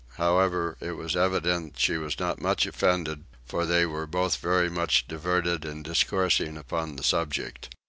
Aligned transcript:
However 0.15 0.77
it 0.79 0.93
was 0.93 1.15
evident 1.15 1.77
she 1.77 1.95
was 1.95 2.17
not 2.19 2.41
much 2.41 2.65
offended 2.65 3.23
for 3.45 3.67
they 3.67 3.85
were 3.85 4.07
both 4.07 4.37
very 4.37 4.67
much 4.67 5.07
diverted 5.07 5.63
in 5.63 5.83
discoursing 5.83 6.57
upon 6.57 6.95
the 6.95 7.03
subject. 7.03 7.69